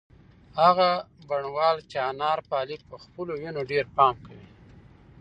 هغه 0.61 0.89
بڼوال 1.29 1.77
چې 1.89 1.97
انار 2.09 2.39
پالي 2.49 2.77
په 2.89 2.95
خپلو 3.03 3.33
ونو 3.41 3.61
ډېر 3.71 3.85
پام 3.97 4.15
کوي. 4.25 4.47